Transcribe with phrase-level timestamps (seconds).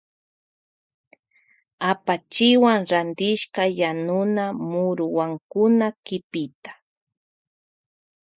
[1.91, 6.71] Apachiwan rantishka yanuna muruwankuna kipita.